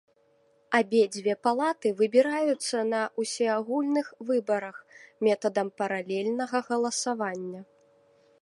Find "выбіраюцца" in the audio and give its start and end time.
1.99-2.77